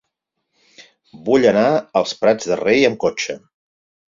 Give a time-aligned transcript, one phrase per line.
[1.27, 1.67] Vull anar
[2.01, 3.37] als Prats de Rei amb cotxe.